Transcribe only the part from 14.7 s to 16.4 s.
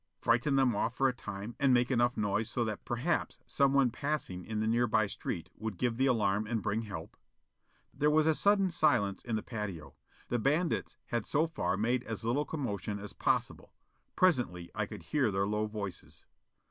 I could hear their low voices.